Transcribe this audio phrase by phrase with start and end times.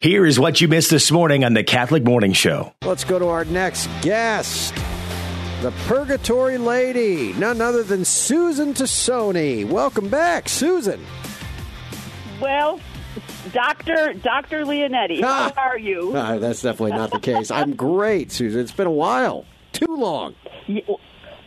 [0.00, 2.72] Here is what you missed this morning on the Catholic Morning Show.
[2.84, 4.72] Let's go to our next guest.
[5.60, 9.64] The Purgatory Lady, none other than Susan Tassone.
[9.68, 11.04] Welcome back, Susan.
[12.40, 12.78] Well,
[13.52, 15.52] Doctor Doctor Leonetti, Ah.
[15.56, 16.12] how are you?
[16.16, 17.50] Uh, that's definitely not the case.
[17.50, 18.60] I'm great, Susan.
[18.60, 19.46] It's been a while.
[19.72, 20.36] Too long.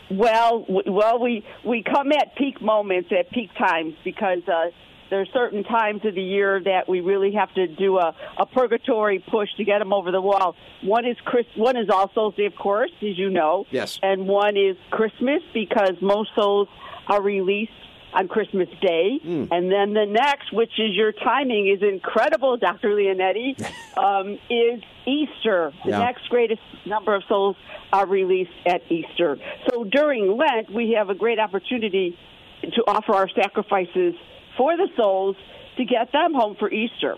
[0.10, 4.72] Well, well, we we come at peak moments at peak times because uh,
[5.12, 8.46] there are certain times of the year that we really have to do a, a
[8.46, 10.56] purgatory push to get them over the wall.
[10.82, 11.46] One is Chris.
[11.56, 13.66] One is All Souls Day, of course, as you know.
[13.72, 14.00] Yes.
[14.02, 16.70] And one is Christmas because most souls
[17.08, 17.74] are released
[18.14, 19.20] on Christmas Day.
[19.22, 19.46] Hmm.
[19.52, 22.90] And then the next, which is your timing is incredible, Dr.
[22.90, 23.60] Leonetti,
[23.98, 25.74] um, is Easter.
[25.84, 26.00] The Yeah.
[26.00, 27.58] next greatest number of souls
[27.92, 29.38] are released at Easter.
[29.70, 32.18] So during Lent, we have a great opportunity
[32.62, 34.14] to offer our sacrifices
[34.58, 35.36] for the souls
[35.78, 37.18] to get them home for Easter.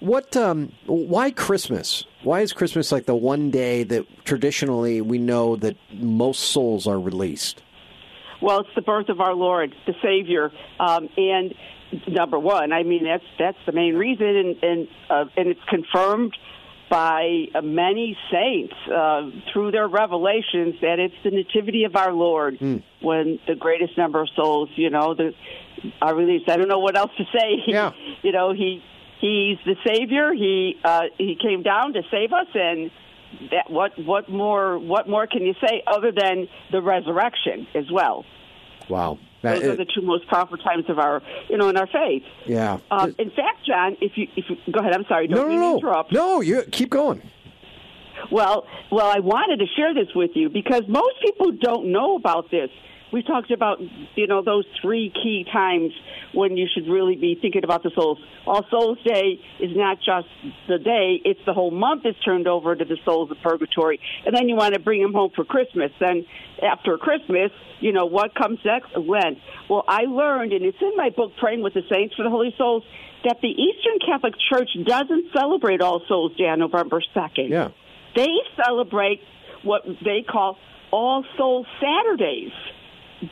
[0.00, 0.36] What?
[0.36, 2.04] Um, why Christmas?
[2.24, 6.98] Why is Christmas like the one day that traditionally we know that most souls are
[6.98, 7.62] released?
[8.40, 10.50] Well, it's the birth of our Lord, the Savior,
[10.80, 11.54] um, and
[12.08, 16.36] number one, I mean that's that's the main reason, and and, uh, and it's confirmed
[16.92, 22.60] by uh, many saints uh, through their revelations that it's the nativity of our Lord
[23.00, 25.32] when the greatest number of souls, you know, the,
[26.02, 26.50] are released.
[26.50, 27.62] I don't know what else to say.
[27.66, 27.92] Yeah.
[28.22, 28.82] you know, he
[29.22, 30.34] he's the Savior.
[30.34, 32.90] He uh, he came down to save us, and
[33.50, 38.26] that what what more what more can you say other than the resurrection as well?
[38.90, 39.18] Wow.
[39.42, 42.22] That- Those are the two most powerful times of our, you know, in our faith.
[42.46, 42.78] yeah.
[42.90, 45.60] Um, in fact, John, if you if you go ahead, I'm sorry, don't no, no,
[45.60, 45.76] no.
[45.78, 46.12] interrupt.
[46.12, 47.20] No, you keep going.
[48.30, 52.50] Well, well, I wanted to share this with you because most people don't know about
[52.50, 52.70] this.
[53.12, 53.78] We talked about,
[54.14, 55.92] you know, those three key times
[56.32, 58.18] when you should really be thinking about the souls.
[58.46, 60.28] All Souls Day is not just
[60.66, 64.34] the day; it's the whole month is turned over to the souls of purgatory, and
[64.34, 65.92] then you want to bring them home for Christmas.
[66.00, 66.24] Then,
[66.62, 67.50] after Christmas,
[67.80, 68.96] you know what comes next?
[68.96, 69.38] Lent.
[69.68, 72.54] Well, I learned, and it's in my book, Praying with the Saints for the Holy
[72.56, 72.82] Souls,
[73.24, 77.68] that the Eastern Catholic Church doesn't celebrate All Souls Day on November second Yeah.
[78.16, 79.20] they celebrate
[79.62, 80.58] what they call
[80.90, 82.52] All Souls Saturdays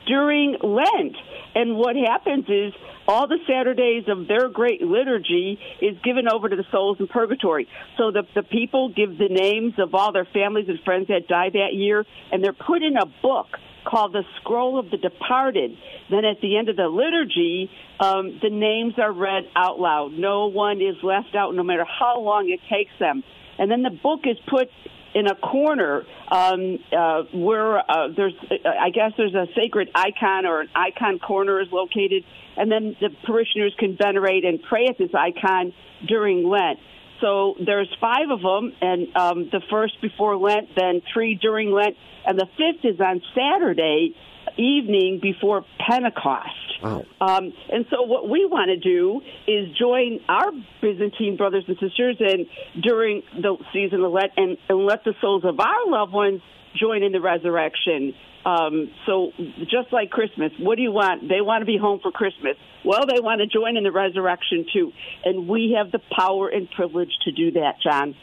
[0.05, 1.15] during Lent.
[1.55, 2.73] And what happens is
[3.07, 7.67] all the Saturdays of their great liturgy is given over to the souls in purgatory.
[7.97, 11.53] So the, the people give the names of all their families and friends that died
[11.53, 13.47] that year, and they're put in a book
[13.83, 15.71] called the Scroll of the Departed.
[16.09, 17.69] Then at the end of the liturgy,
[17.99, 20.13] um, the names are read out loud.
[20.13, 23.23] No one is left out, no matter how long it takes them.
[23.57, 24.69] And then the book is put
[25.13, 30.45] in a corner um, uh, where uh, there's, uh, I guess, there's a sacred icon
[30.45, 32.23] or an icon corner is located,
[32.57, 35.73] and then the parishioners can venerate and pray at this icon
[36.07, 36.79] during Lent.
[37.19, 41.95] So there's five of them, and um, the first before Lent, then three during Lent,
[42.25, 44.15] and the fifth is on Saturday
[44.57, 46.49] evening before Pentecost.
[46.83, 47.05] Wow.
[47.21, 50.51] Um, and so what we want to do is join our
[50.81, 52.47] Byzantine brothers and sisters and
[52.81, 56.41] during the season of Lent and, and let the souls of our loved ones
[56.75, 58.13] join in the resurrection.
[58.45, 61.29] Um, so just like Christmas, what do you want?
[61.29, 62.55] They want to be home for Christmas.
[62.83, 64.91] Well, they want to join in the resurrection too.
[65.23, 68.15] And we have the power and privilege to do that, John.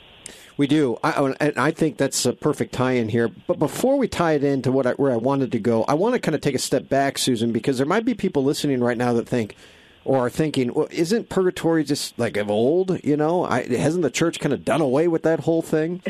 [0.57, 3.29] We do, I, and I think that's a perfect tie-in here.
[3.47, 6.15] But before we tie it into what I, where I wanted to go, I want
[6.15, 8.97] to kind of take a step back, Susan, because there might be people listening right
[8.99, 9.57] now that think
[10.05, 13.03] or are thinking, well, isn't purgatory just like of old?
[13.05, 16.03] You know, I, hasn't the church kind of done away with that whole thing?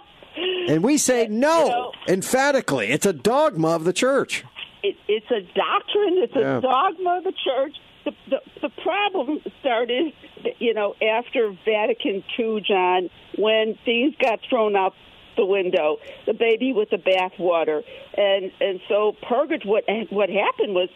[0.68, 4.44] and we say no, know- emphatically, it's a dogma of the church.
[4.82, 6.18] it, it's a doctrine.
[6.18, 7.76] It's a dogma of the church.
[8.04, 10.12] The, the the problem started,
[10.58, 14.94] you know, after Vatican II, John, when things got thrown out
[15.36, 17.82] the window, the baby with the bathwater,
[18.16, 19.64] and and so purgatory.
[19.64, 20.88] What what happened was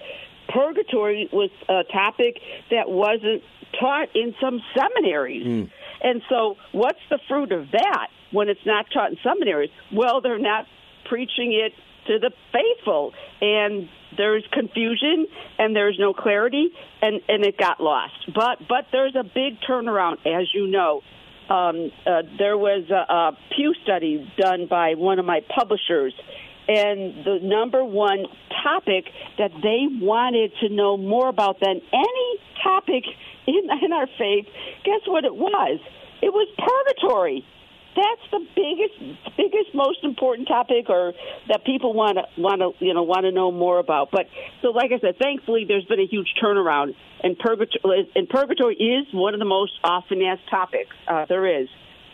[0.49, 2.41] purgatory was a topic
[2.71, 3.43] that wasn't
[3.81, 5.47] taught in some seminaries.
[5.47, 5.65] Hmm.
[6.03, 9.70] And so, what's the fruit of that when it's not taught in seminaries?
[9.93, 10.67] Well, they're not
[11.05, 11.73] preaching it
[12.06, 15.27] to the faithful, and there's confusion
[15.59, 16.71] and there's no clarity,
[17.03, 18.15] and and it got lost.
[18.35, 21.03] But but there's a big turnaround, as you know.
[21.49, 26.15] Um, uh, there was a, a Pew study done by one of my publishers,
[26.69, 28.25] and the number one
[28.62, 29.05] topic
[29.37, 33.05] that they wanted to know more about than any topic
[33.47, 34.47] in, in our faith,
[34.85, 35.81] guess what it was?
[36.23, 37.45] It was purgatory.
[37.96, 41.12] That's the biggest, biggest, most important topic, or
[41.49, 44.11] that people want to want to you know want to know more about.
[44.11, 44.26] But
[44.62, 49.06] so, like I said, thankfully, there's been a huge turnaround, and purgatory, and purgatory is
[49.12, 51.69] one of the most often asked topics uh, there is.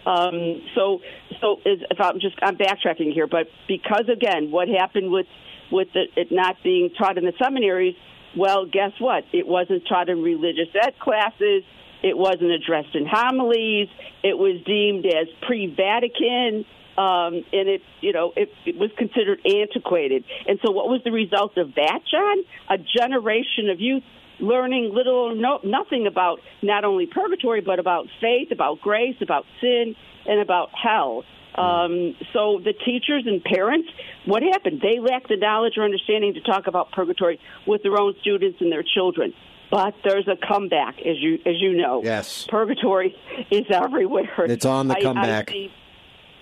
[0.07, 1.01] Um, so,
[1.41, 5.27] so is, if I'm just I'm backtracking here, but because again, what happened with
[5.71, 7.97] with the, it not being taught in the seminaries?
[8.37, 9.25] Well, guess what?
[9.33, 11.65] It wasn't taught in religious ed classes.
[12.03, 13.89] It wasn't addressed in homilies.
[14.23, 16.65] It was deemed as pre-Vatican,
[16.97, 20.25] um, and it, you know, it, it was considered antiquated.
[20.47, 22.39] And so, what was the result of that, John?
[22.69, 24.03] A generation of youth
[24.41, 29.45] learning little or no, nothing about not only purgatory, but about faith, about grace, about
[29.61, 29.95] sin,
[30.27, 31.25] and about hell.
[31.55, 33.89] Um, so the teachers and parents,
[34.25, 34.81] what happened?
[34.81, 38.71] They lacked the knowledge or understanding to talk about purgatory with their own students and
[38.71, 39.35] their children.
[39.71, 42.03] But there's a comeback, as you as you know.
[42.03, 43.15] Yes, purgatory
[43.51, 44.47] is everywhere.
[44.47, 45.51] It's on the comeback.
[45.51, 45.71] I, I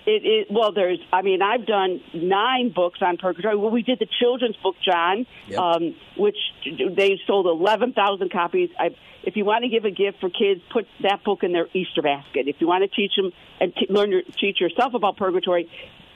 [0.05, 0.99] it, it, well, there's.
[1.13, 3.55] I mean, I've done nine books on purgatory.
[3.55, 5.59] Well, we did the children's book, John, yep.
[5.59, 8.71] um, which they sold eleven thousand copies.
[8.79, 11.67] I, if you want to give a gift for kids, put that book in their
[11.73, 12.47] Easter basket.
[12.47, 15.69] If you want to teach them and t- learn your, teach yourself about purgatory,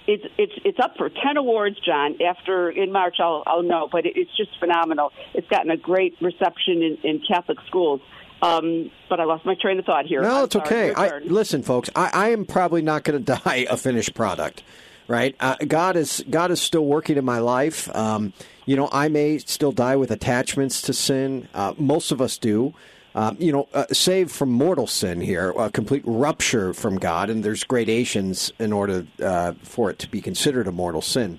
[0.08, 2.22] it's it's it's up for ten awards, John.
[2.22, 5.12] After in March, I'll I'll know, but it, it's just phenomenal.
[5.34, 8.02] It's gotten a great reception in, in Catholic schools.
[8.42, 10.22] Um, but I lost my train of thought here.
[10.22, 10.94] No, I'm it's okay.
[10.94, 14.64] I, listen, folks, I, I am probably not going to die a finished product,
[15.08, 15.36] right?
[15.40, 17.94] Uh, God is God is still working in my life.
[17.96, 18.34] Um,
[18.66, 21.48] you know, I may still die with attachments to sin.
[21.54, 22.74] Uh, most of us do.
[23.15, 27.44] Um, you know, uh, saved from mortal sin here, a complete rupture from God, and
[27.44, 31.38] there's gradations in order uh, for it to be considered a mortal sin.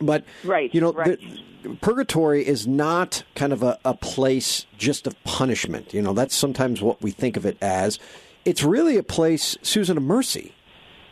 [0.00, 1.18] But right, you know, right.
[1.20, 5.92] The, purgatory is not kind of a, a place just of punishment.
[5.92, 7.98] You know, that's sometimes what we think of it as.
[8.44, 10.54] It's really a place, Susan, of mercy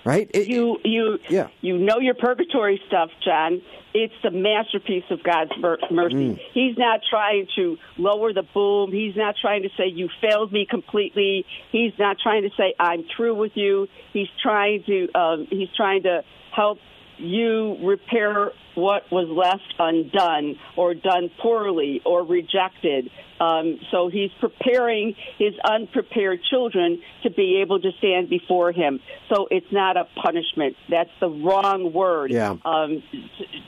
[0.08, 0.30] right?
[0.32, 1.48] It, you you yeah.
[1.60, 3.60] you know your purgatory stuff, John.
[3.92, 5.50] It's the masterpiece of God's
[5.90, 6.14] mercy.
[6.14, 6.38] Mm.
[6.54, 8.90] He's not trying to lower the boom.
[8.90, 11.44] He's not trying to say you failed me completely.
[11.72, 13.86] He's not trying to say I'm through with you.
[14.14, 16.22] He's trying to um, he's trying to
[16.56, 16.78] help
[17.18, 23.10] you repair what was left undone or done poorly or rejected.
[23.40, 29.00] Um, so he's preparing his unprepared children to be able to stand before him.
[29.32, 30.76] So it's not a punishment.
[30.88, 32.30] That's the wrong word.
[32.30, 32.56] Yeah.
[32.64, 33.02] Um,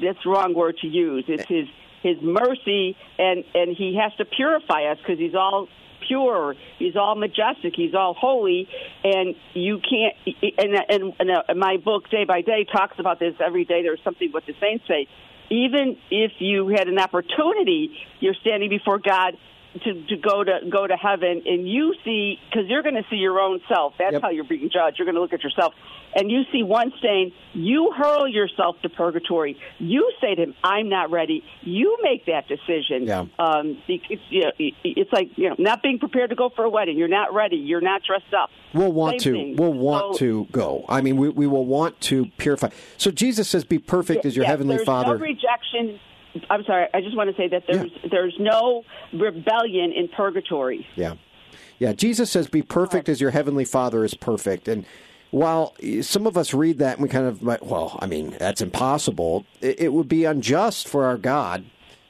[0.02, 1.24] that's the wrong word to use.
[1.28, 1.66] It's his
[2.02, 5.68] his mercy, and and he has to purify us because he's all
[6.06, 6.54] pure.
[6.78, 7.74] He's all majestic.
[7.76, 8.68] He's all holy,
[9.04, 10.36] and you can't.
[10.58, 13.34] And, and, and uh, my book, Day by Day, talks about this.
[13.44, 15.06] Every day, there's something what the saints say.
[15.50, 19.36] Even if you had an opportunity, you're standing before God
[19.72, 23.16] to, to go to go to heaven and you see because you're going to see
[23.16, 23.94] your own self.
[23.98, 24.22] That's yep.
[24.22, 24.98] how you're being judged.
[24.98, 25.74] You're going to look at yourself.
[26.12, 29.56] And you see one stain you hurl yourself to purgatory.
[29.78, 31.44] You say to him i'm not ready.
[31.62, 33.04] You make that decision.
[33.04, 33.26] Yeah.
[33.38, 36.70] um, it's, you know, it's like you know not being prepared to go for a
[36.70, 36.98] wedding.
[36.98, 37.56] You're not ready.
[37.56, 38.50] You're not dressed up.
[38.74, 39.38] We'll want Same to.
[39.38, 39.56] thing.
[39.56, 40.84] we'll want so, to go.
[40.88, 42.70] I mean we, we will want to purify.
[42.96, 45.16] So jesus says be perfect as your yeah, heavenly there's father.
[45.16, 46.00] no rejection
[46.48, 46.86] I'm sorry.
[46.94, 48.08] I just want to say that there's yeah.
[48.10, 50.86] there's no rebellion in purgatory.
[50.96, 51.14] Yeah,
[51.78, 51.92] yeah.
[51.92, 54.84] Jesus says, "Be perfect as your heavenly Father is perfect." And
[55.30, 59.46] while some of us read that and we kind of, well, I mean, that's impossible.
[59.60, 61.64] It would be unjust for our God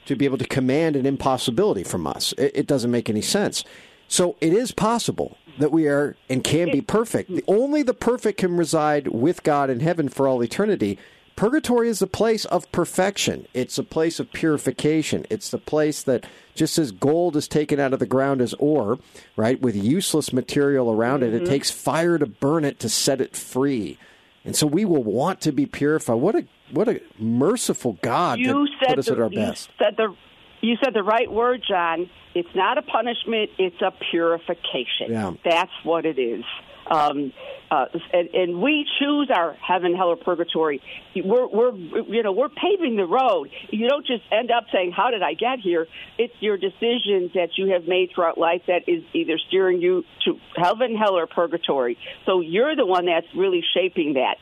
[0.07, 2.33] to be able to command an impossibility from us.
[2.39, 3.63] It doesn't make any sense.
[4.09, 7.31] So it is possible that we are and can be perfect.
[7.47, 10.99] Only the perfect can reside with God in heaven for all eternity.
[11.41, 13.47] Purgatory is a place of perfection.
[13.55, 15.25] It's a place of purification.
[15.31, 18.99] It's the place that, just as gold is taken out of the ground as ore,
[19.37, 21.33] right, with useless material around mm-hmm.
[21.33, 21.51] it, it mm-hmm.
[21.53, 23.99] takes fire to burn it to set it free.
[24.45, 26.17] And so we will want to be purified.
[26.17, 29.39] What a what a merciful God you to said put us the, at our you
[29.39, 29.71] best.
[29.79, 30.15] Said the,
[30.61, 32.11] you said the right word, John.
[32.35, 35.09] It's not a punishment; it's a purification.
[35.09, 35.33] Yeah.
[35.43, 36.45] That's what it is.
[36.91, 37.33] Um,
[37.71, 40.83] uh, and, and we choose our heaven, hell, or purgatory.
[41.15, 43.51] We're, we're, you know, we're paving the road.
[43.71, 45.87] You don't just end up saying, "How did I get here?"
[46.19, 50.41] It's your decisions that you have made throughout life that is either steering you to
[50.57, 51.97] heaven, hell, or purgatory.
[52.27, 54.39] So you're the one that's really shaping that.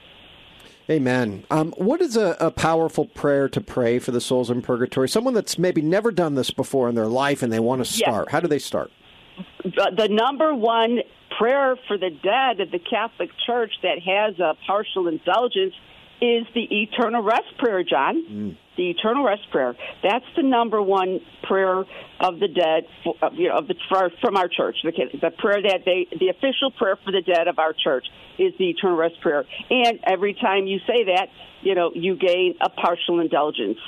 [0.91, 1.45] Amen.
[1.51, 5.07] Um, what is a, a, powerful prayer to pray for the souls in purgatory?
[5.07, 8.29] Someone that's maybe never done this before in their life and they want to start.
[8.29, 8.33] Yes.
[8.33, 8.91] How do they start?
[9.65, 11.01] The number one
[11.39, 15.75] prayer for the dead of the Catholic Church that has a partial indulgence
[16.21, 18.25] is the eternal rest prayer, John.
[18.29, 18.57] Mm.
[18.77, 19.75] The eternal rest prayer.
[20.03, 21.85] That's the number one prayer
[22.21, 22.87] of the dead,
[23.23, 24.77] of, you know, of the for, from our church.
[24.85, 28.07] The, the prayer that they, the official prayer for the dead of our church
[28.39, 29.45] is the eternal rest prayer.
[29.71, 31.29] And every time you say that,
[31.63, 33.79] you know, you gain a partial indulgence.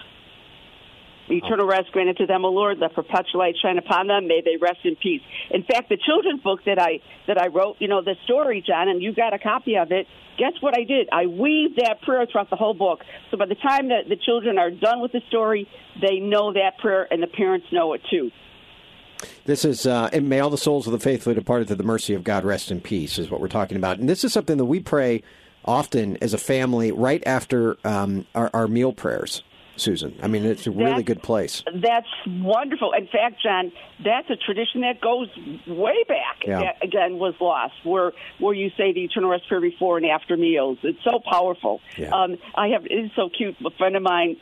[1.31, 2.79] Eternal rest granted to them, O Lord.
[2.79, 4.27] Let perpetual light shine upon them.
[4.27, 5.23] May they rest in peace.
[5.51, 8.89] In fact, the children's book that I that I wrote, you know, the story, John,
[8.89, 10.07] and you got a copy of it.
[10.39, 11.09] Guess what I did?
[11.13, 13.01] I weaved that prayer throughout the whole book.
[13.31, 15.69] So by the time that the children are done with the story,
[16.01, 18.31] they know that prayer, and the parents know it too.
[19.45, 22.15] This is, uh, and may all the souls of the faithfully departed to the mercy
[22.15, 23.99] of God rest in peace, is what we're talking about.
[23.99, 25.23] And this is something that we pray
[25.65, 29.43] often as a family right after um, our, our meal prayers.
[29.81, 30.19] Susan.
[30.23, 31.63] I mean, it's a really that's, good place.
[31.67, 32.93] That's wonderful.
[32.93, 33.73] In fact, John,
[34.05, 35.29] that's a tradition that goes
[35.67, 36.43] way back.
[36.47, 36.61] Yeah.
[36.61, 37.75] That, again, was lost.
[37.85, 40.79] Where where you say the eternal rest prayer before and after meals.
[40.83, 41.81] It's so powerful.
[41.97, 42.11] Yeah.
[42.11, 42.87] Um, I have.
[42.87, 43.57] It is so cute.
[43.65, 44.37] A friend of mine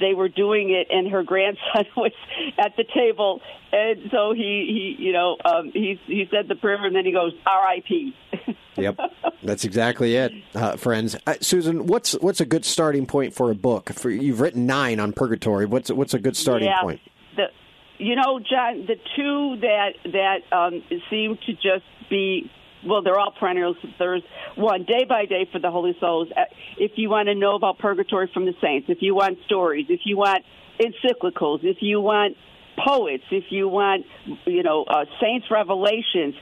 [0.00, 2.12] they were doing it, and her grandson was
[2.58, 3.40] at the table,
[3.72, 7.12] and so he, he you know, um, he he said the prayer, and then he
[7.12, 8.14] goes, "R.I.P."
[8.76, 8.98] yep,
[9.42, 11.16] that's exactly it, uh, friends.
[11.26, 13.90] Uh, Susan, what's what's a good starting point for a book?
[13.92, 15.66] For you've written nine on purgatory.
[15.66, 17.00] What's what's a good starting yeah, point?
[17.36, 17.46] The,
[17.98, 22.50] you know, John, the two that that um, seem to just be
[22.86, 23.76] well, they're all perennials.
[23.98, 24.22] There's
[24.56, 26.28] one day by day for the holy souls.
[26.36, 26.42] Uh,
[26.76, 30.00] if you want to know about purgatory from the saints, if you want stories, if
[30.04, 30.44] you want
[30.80, 32.36] encyclicals, if you want
[32.84, 34.04] poets, if you want,
[34.46, 36.34] you know, uh, saints' revelations,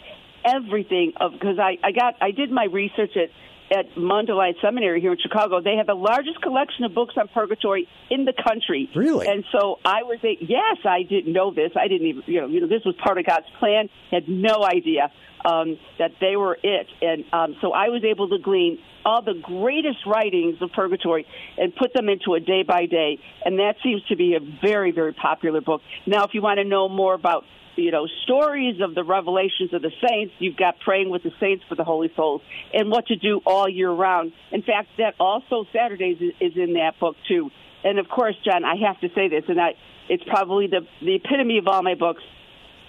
[0.44, 3.30] everything of because I I got I did my research at
[3.72, 7.88] at Mundelein Seminary here in Chicago, they have the largest collection of books on purgatory
[8.10, 8.90] in the country.
[8.94, 9.26] Really?
[9.26, 11.72] And so I was a yes, I didn't know this.
[11.76, 13.88] I didn't even you know, you know this was part of God's plan.
[14.10, 15.10] Had no idea
[15.44, 19.34] um, that they were it, and um, so I was able to glean all the
[19.34, 21.26] greatest writings of purgatory
[21.58, 24.92] and put them into a day by day, and that seems to be a very
[24.92, 25.82] very popular book.
[26.06, 27.44] Now, if you want to know more about
[27.76, 30.34] you know, stories of the revelations of the saints.
[30.38, 33.68] You've got praying with the saints for the holy souls and what to do all
[33.68, 34.32] year round.
[34.50, 37.50] In fact, that All Souls Saturdays is in that book too.
[37.84, 39.74] And of course, John, I have to say this, and I,
[40.08, 42.22] it's probably the the epitome of all my books.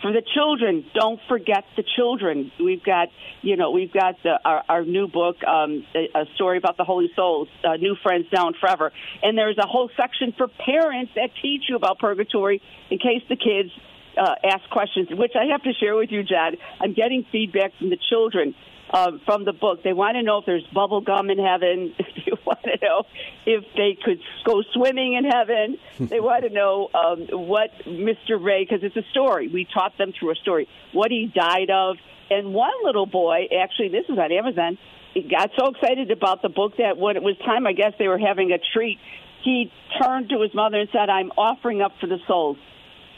[0.02, 2.52] For the children, don't forget the children.
[2.60, 3.08] We've got,
[3.42, 6.84] you know, we've got the, our, our new book, um, a, a story about the
[6.84, 8.92] holy souls, uh, new friends now and forever.
[9.22, 13.38] And there's a whole section for parents that teach you about purgatory in case the
[13.38, 13.72] kids
[14.18, 16.58] uh, ask questions, which I have to share with you, Jad.
[16.80, 18.56] I'm getting feedback from the children
[18.94, 19.84] um, from the book.
[19.84, 21.96] They want to know if there's bubble gum in heaven.
[21.98, 23.04] they want to know
[23.46, 25.78] if they could go swimming in heaven.
[26.10, 28.42] they want to know um, what Mr.
[28.42, 29.48] Ray, because it's a story.
[29.48, 31.98] We taught them through a story what he died of.
[32.30, 34.78] And one little boy, actually, this is on Amazon.
[35.14, 38.08] He got so excited about the book that when it was time, I guess they
[38.08, 39.00] were having a treat.
[39.44, 42.58] He turned to his mother and said, "I'm offering up for the souls."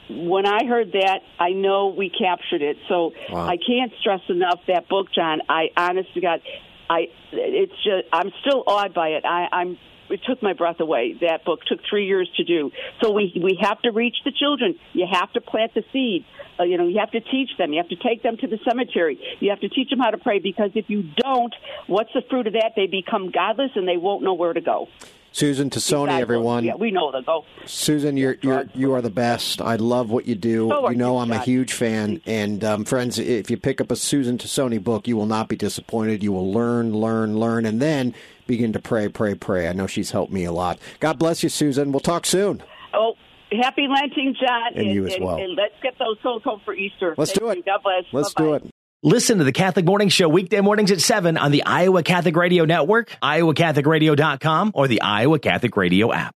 [0.10, 2.78] When I heard that, I know we captured it.
[2.88, 3.48] So wow.
[3.48, 5.42] I can't stress enough that book, John.
[5.50, 6.42] I honest to God,
[6.90, 9.26] I it's just I'm still awed by it.
[9.26, 9.78] I, I'm
[10.10, 11.18] it took my breath away.
[11.22, 12.72] That book took three years to do.
[13.02, 14.76] So we we have to reach the children.
[14.94, 16.26] You have to plant the seed.
[16.60, 17.74] Uh, you know, you have to teach them.
[17.74, 19.20] You have to take them to the cemetery.
[19.40, 21.54] You have to teach them how to pray because if you don't,
[21.88, 22.74] what's the fruit of that?
[22.76, 24.88] They become godless and they won't know where to go.
[25.36, 26.64] Susan Tassone, everyone.
[26.64, 27.44] Yeah, we know the go.
[27.66, 29.62] Susan, you're you're you are the best.
[29.62, 30.70] I love what you do.
[30.70, 32.22] So you know I'm a huge fan.
[32.26, 35.58] And um, friends, if you pick up a Susan Tassone book, you will not be
[35.58, 36.24] disappointed.
[36.24, 38.16] You will learn, learn, learn, and then
[38.48, 39.68] begin to pray, pray, pray.
[39.68, 40.80] I know she's helped me a lot.
[41.02, 41.92] God bless you, Susan.
[41.92, 42.64] We'll talk soon.
[42.94, 43.16] Oh,
[43.52, 45.36] happy Lenten, John, and, and you as well.
[45.36, 47.14] And, and, let's get those souls home for Easter.
[47.18, 47.58] Let's Thank do it.
[47.58, 47.64] You.
[47.64, 48.06] God bless.
[48.14, 48.48] Let's Bye-bye.
[48.48, 48.72] do it.
[49.04, 52.66] Listen to the Catholic Morning Show weekday mornings at 7 on the Iowa Catholic Radio
[52.66, 56.34] Network, iowacatholicradio.com, or the Iowa Catholic Radio app.